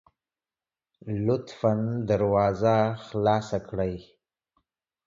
[1.27, 1.73] لطفا
[2.09, 3.95] دروازه خلاصه کړئ